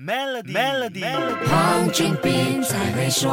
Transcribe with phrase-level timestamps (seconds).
[0.00, 1.02] Melody，Melody，
[1.50, 3.28] 黄俊斌才会说。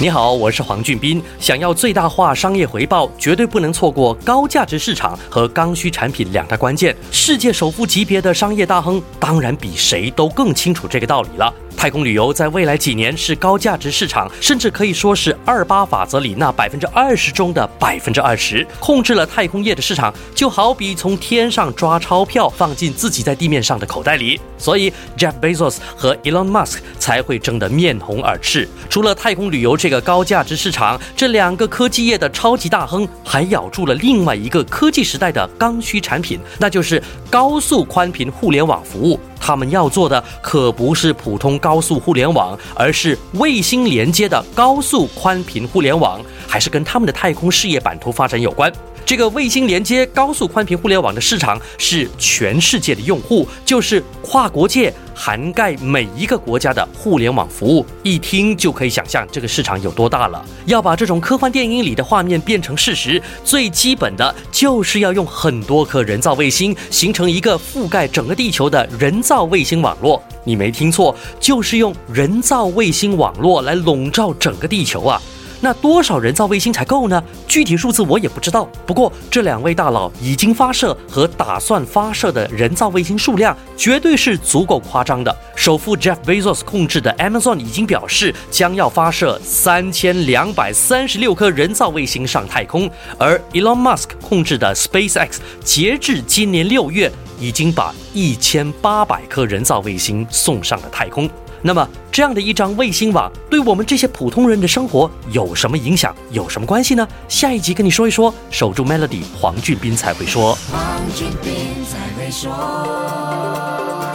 [0.00, 1.22] 你好，我是黄俊斌。
[1.38, 6.96] 想要最大化商业回报，绝对不能错过高价值市场和刚需产品两大关键。
[7.12, 11.52] 世界首富级别的商业大亨，当然比谁都更清楚这个道理了。
[11.78, 24.40] 太空旅游在未来几年是高价值市场，甚至可以说是二八法则里那百分之二十中的百分之二十，控制了太空业的市场，就好比从天上抓钞票放进自己在地面上的口袋里。
[24.58, 28.68] 所以，Jeff Bezos 和 Elon Musk 才会争得面红耳赤。
[28.90, 39.20] 除了太空旅游这个高价值市场，这两个科技业的超级大亨还咬住了另外一个科技时代的刚需产品，那就是高速宽频互联网服务。
[39.48, 48.70] 他们要做的可不是普通高速互联网，而是卫星连接的高速宽频互联网，还是跟他们的太空事业版图发展有关。
[49.08, 57.86] 这个卫星连接高速宽频互联网的市场是全世界的用户，就是跨国界，涵盖每一个国家的互联网服务。
[58.02, 60.44] 一听就可以想象这个市场有多大了。
[60.66, 70.22] 要把这种科幻电影里的画面变成事实，最基本的就是要用很多颗人造卫星，形成一个覆盖整个地球的人造卫星网络。
[70.44, 75.18] 你没听错，就是用人造卫星网络来笼罩整个地球啊！
[75.60, 77.22] 那多少人造卫星才够呢？
[77.46, 78.64] 具体数字我也不知道。
[78.86, 85.36] 不过这两位大佬已经发射和打算发射的人造卫星数量，绝对是足够夸张的。
[85.56, 101.28] 首富 Jeff Bezos 控制的 Amazon 已经表示，将要发射三千两百三十六颗人造卫星上太空，而 Elon Musk 控制的 SpaceX 截至今年六月，已经把一千八百颗人造卫星送上了太空。
[101.62, 106.14] 那么，这样的一张卫星网，对我们这些普通人的生活有什么影响？
[106.30, 107.06] 有什么关系呢？
[107.28, 108.32] 下一集跟你说一说。
[108.50, 110.56] 守住 Melody，黄俊斌才会说。
[110.70, 112.50] 黄俊斌才会说。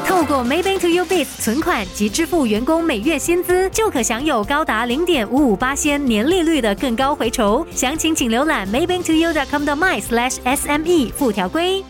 [0.05, 7.65] 透过 Maybank to You Biz 存款及支付员工每月薪资，就可享有高达零点五五八仙年利率的更高回酬。
[7.75, 11.83] 详情请浏览 Maybank to You dot com 的 my slash SME 附条规。